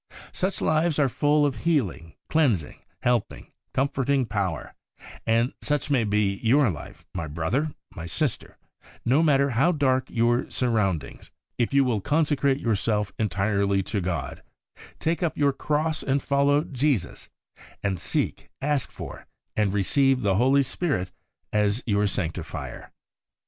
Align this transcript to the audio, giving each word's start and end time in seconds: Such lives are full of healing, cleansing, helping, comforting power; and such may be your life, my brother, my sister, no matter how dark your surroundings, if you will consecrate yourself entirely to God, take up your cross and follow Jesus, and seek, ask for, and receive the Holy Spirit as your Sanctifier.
Such 0.31 0.61
lives 0.61 0.97
are 0.97 1.07
full 1.07 1.45
of 1.45 1.57
healing, 1.57 2.15
cleansing, 2.27 2.79
helping, 3.03 3.51
comforting 3.71 4.25
power; 4.25 4.73
and 5.27 5.53
such 5.61 5.91
may 5.91 6.05
be 6.05 6.39
your 6.41 6.71
life, 6.71 7.05
my 7.13 7.27
brother, 7.27 7.75
my 7.93 8.07
sister, 8.07 8.57
no 9.05 9.21
matter 9.21 9.51
how 9.51 9.71
dark 9.71 10.09
your 10.09 10.49
surroundings, 10.49 11.29
if 11.59 11.71
you 11.71 11.83
will 11.83 12.01
consecrate 12.01 12.59
yourself 12.59 13.11
entirely 13.19 13.83
to 13.83 14.01
God, 14.01 14.41
take 14.97 15.21
up 15.21 15.37
your 15.37 15.53
cross 15.53 16.01
and 16.01 16.19
follow 16.19 16.63
Jesus, 16.63 17.29
and 17.83 17.99
seek, 17.99 18.49
ask 18.59 18.89
for, 18.89 19.27
and 19.55 19.71
receive 19.71 20.23
the 20.23 20.33
Holy 20.37 20.63
Spirit 20.63 21.11
as 21.53 21.83
your 21.85 22.07
Sanctifier. 22.07 22.91